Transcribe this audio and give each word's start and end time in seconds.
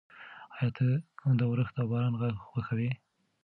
ایا 0.57 0.67
ته 0.77 0.87
د 1.39 1.41
اورښت 1.49 1.75
او 1.81 1.87
باران 1.91 2.13
غږ 2.21 2.35
خوښوې؟ 2.47 2.91